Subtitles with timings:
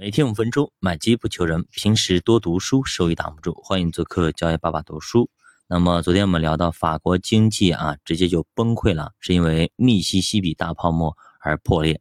[0.00, 1.66] 每天五分钟，买机不求人。
[1.72, 3.60] 平时多读书，收益挡不住。
[3.64, 5.28] 欢迎做客教育爸爸读书。
[5.66, 12.00] 那么昨天我们聊到法国经济啊，直接就崩溃了，是因为密西西比大泡沫而破裂。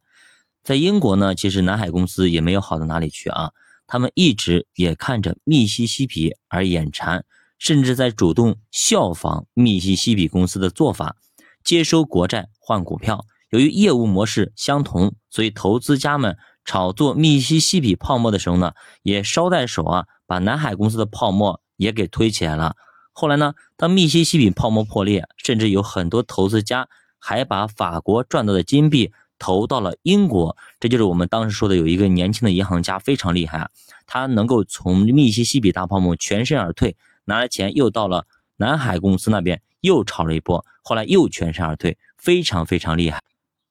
[0.62, 3.49] 在英国呢，其实南海公司也没有好到哪里去啊，
[3.88, 7.25] 他们一直也看着密西西比而眼馋，
[7.57, 11.16] 甚至在主动效仿密西西比公司的做法，
[11.64, 13.25] 接收国债换股票。
[13.50, 16.38] 由于业务模式相同，所以投资家们。
[16.68, 22.75] 炒作密西西比泡沫的时候呢，也捎带手啊，把南海公司的泡沫也给推起来了。
[23.14, 30.57] 后来呢，当密西西比泡沫破裂，甚至有很多投资家还把法国赚到的金币投到了英国。
[30.78, 33.70] 这就是我们当时说的，有一个年轻的银行家非常厉害啊，
[34.06, 38.25] 他能够从密西西比大泡沫全身而退，拿了钱又到了
[38.58, 43.23] 南海公司那边又炒了一波，后来又全身而退，非常非常厉害。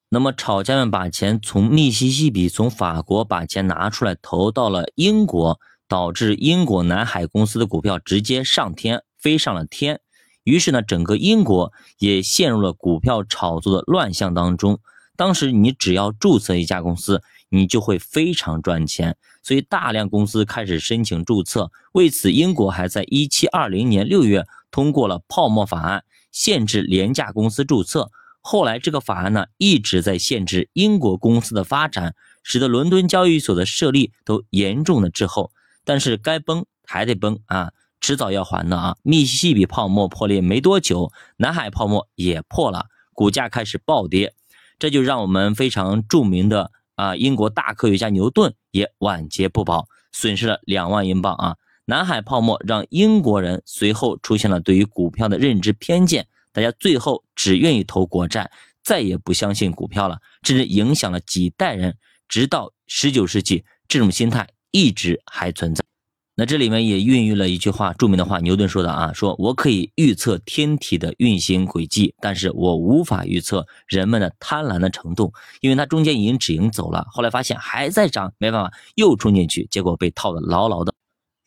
[0.09, 9.99] 那么，炒家们把钱从密西西比、从法国把钱拿出来投到了英国，导致英国南海公司的股票直接上天，飞上了天。
[10.45, 14.79] 于是呢，整个英国也陷入了股票炒作的乱象当中。
[15.17, 21.69] 当时你只要注册一家公司，你就会非常赚钱，所以大量公司开始申请注册。
[21.91, 28.09] 为此，英国还在一七二零年六月通过了泡沫法案，限制廉价公司注册。
[28.49, 35.51] 后来，这个法案呢一直在限制英国公司的发展，使得伦敦交易所的设立都严重的滞后。
[35.83, 38.95] 但是该崩还得崩啊，迟早要还的啊！
[39.03, 44.33] 密西西比泡沫破裂没多久，南海泡沫也破了，股价开始暴跌，
[44.79, 51.57] 这就让我们非常著名的啊英国大科学家牛顿也晚节不保，损失了两万英镑啊！
[51.83, 56.27] 南海泡沫让英国人随后出现了对于股票的认知偏见。
[56.57, 58.49] 大家最后只愿意投国债，
[58.83, 61.95] 再也不相信股票了，甚至影响了几代人，
[62.27, 65.85] 直到十九世纪，这种心态一直还存在。
[66.33, 80.91] 那这里面也孕育了一句话，著名的话，牛顿说的啊，说我可以预测天体的运行轨迹，但是我无法预测人们的贪婪的程度，因为它中间已经止盈走了，后来发现还在涨，没办法又冲进去，结果被套的牢牢的。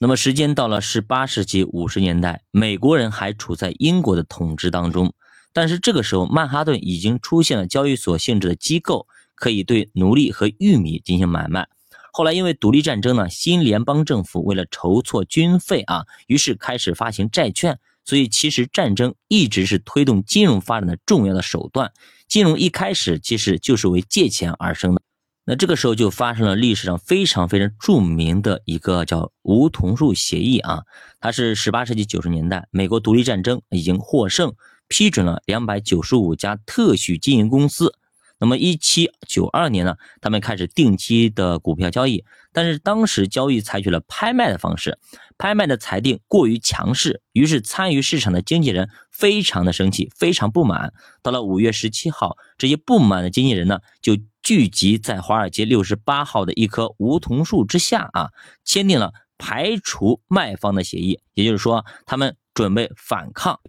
[0.02, 5.12] 那么时间到了十八世纪五十年代，美国人还处在英国的统治当中，
[5.52, 11.68] 但是这个时候曼哈顿已经出现了交易所性质的机构，可以对奴隶和玉米进行买卖。
[12.14, 17.78] 后来因为独立战争呢，新联邦政府为了筹措军费啊，于是开始发行债券。
[18.02, 21.92] 所以其实战争一直是推动金融发展的重要的手段。
[22.26, 25.02] 金融一开始其实就是为借钱而生的。
[25.50, 30.84] 那这个时候就发生了历史上非常非常著名的一个叫梧桐树协议啊，
[31.18, 34.54] 它是十八世纪九十年代美国独立战争已经获胜，
[34.86, 37.96] 批准了两百九十五家特许经营公司。
[38.40, 44.98] 那么一七九二年呢，他们开始定期的股票交易，但是当时交易采取了拍卖的方式，
[45.36, 50.92] 拍卖的裁定过于强势，于是参与市场的经纪人非常的生气，非常不满。
[51.22, 58.30] 到了五月十七号，这些不满的经纪人呢，就聚集在华尔街六十八号的一棵梧桐树之下啊，
[58.64, 63.60] 签订了排除卖方的协议，也就是说，他们准备反抗。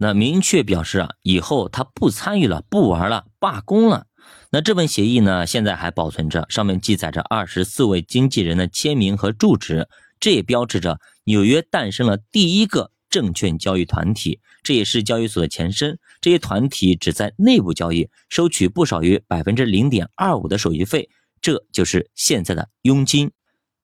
[0.00, 4.06] 那明确表示啊，以后他不参与了，不玩了，罢工了。
[4.50, 9.88] 那这份协议呢，现在还保存着，上面记载着二十四位经纪人的签名和住址，
[10.18, 15.98] 这也标志着纽约诞生了第一个证券交易团体，这也是交易所的前身。
[16.22, 21.10] 这些团体只在内部交易，收取不少于百分之零点二五的手续费，
[21.42, 23.32] 这就是现在的佣金。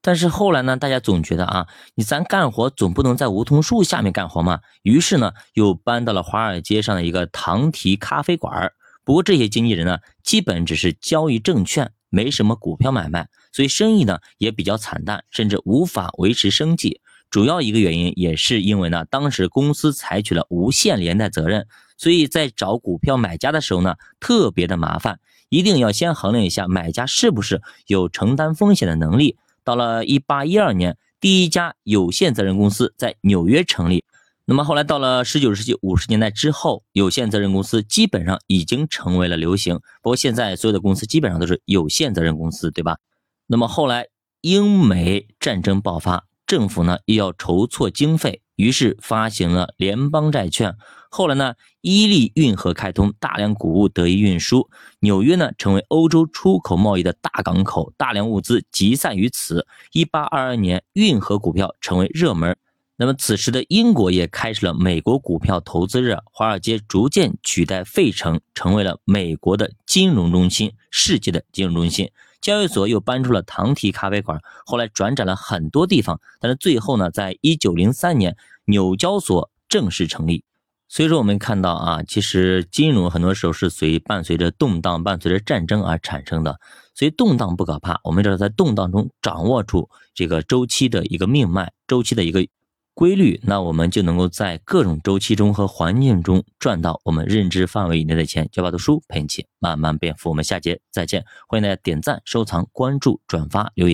[0.00, 4.60] 但是后来呢，大家总觉得啊，你咱干活总不能在梧桐树下面干活嘛。
[4.82, 8.72] 于是呢，又搬到了华尔街上的一个唐提咖啡馆儿。
[9.04, 17.00] 不过这些经纪人呢，基本只是交易证券，没什么股票买卖，所以生意呢也比较惨淡，甚至无法维持生计。
[17.30, 21.66] 主要一个原因也是因为呢，当时公司采取了无限连带责任，
[21.98, 29.36] 所以在找股票买家的时候呢，特别的麻烦，一定要先衡量一下买家是不是有承担风险的能力。
[29.64, 34.04] 到了一八一二年，第一家有限责任公司在纽约成立。
[34.46, 39.76] 那么后来到了十九世纪五十年代之后，有限责任公司基本上已经成为了流行。
[40.02, 42.98] 不过现在所有的公司基本上都是有限责任公司，对吧？
[43.46, 44.08] 那么后来
[44.42, 50.76] 英美战争爆发，政府呢又要筹措经费，于是发行了联邦债券。
[51.10, 54.68] 后来呢，伊利运河开通，大量谷物得以运输，
[55.00, 59.66] 纽约呢成为欧洲出口贸易的大港口，大量物资集散于此。
[59.92, 62.54] 一八二二年，运河股票成为热门。
[62.96, 72.10] 那么此时的英国也开始了美国股票投资热，华尔街逐渐取代费城，成为了美国的金融中心，世界的金融中心。
[72.40, 78.36] 交易所又搬出了唐提咖啡馆，后来转展了很多地方，但是最后呢，在一九零三年，
[78.66, 80.44] 纽交所正式成立。
[80.86, 86.60] 所以说，我们看到啊，其实金融很多时候是随伴随着动荡、伴随着战争而产生的。
[86.94, 92.46] 所以动荡不可怕，我们只要在动荡中掌握住这个周期的一个命脉、周期的一个
[92.94, 98.48] 规律，那我们就能够在各种周期中和环境中赚到我们认知范围以内的钱。
[98.52, 101.24] 教爸读书陪你一起慢慢变富，我们下节再见。
[101.48, 103.92] 欢迎大家点赞、收藏、关注、转发、留言。